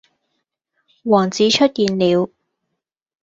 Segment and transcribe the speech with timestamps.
[1.03, 2.31] 王子出現了